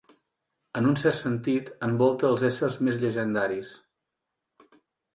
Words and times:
En 0.79 0.87
un 0.91 0.97
cert 1.01 1.19
sentit, 1.19 1.69
envolta 1.89 2.31
els 2.33 2.47
éssers 2.51 2.81
més 2.89 3.01
llegendaris. 3.07 3.79